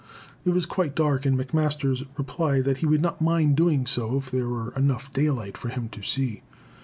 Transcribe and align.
It 0.43 0.49
was 0.49 0.65
quite 0.65 0.95
dark, 0.95 1.27
and 1.27 1.37
McMasters 1.37 2.07
replied 2.17 2.63
that 2.63 2.77
he 2.77 2.87
would 2.87 3.03
not 3.03 3.21
mind 3.21 3.55
doing 3.55 3.85
so 3.85 4.17
if 4.17 4.31
there 4.31 4.49
were 4.49 4.73
enough 4.75 5.13
daylight 5.13 5.59
for 5.59 5.69
him 5.69 5.89
to 5.89 6.01
see. 6.01 6.41